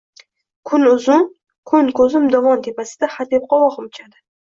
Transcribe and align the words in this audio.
Kun-uzun 0.69 1.27
kun 1.73 1.93
koʼzim 2.01 2.27
dovon 2.39 2.67
tepasida, 2.71 3.15
hadeb 3.21 3.51
qovogʼim 3.53 3.91
uchadi. 3.97 4.25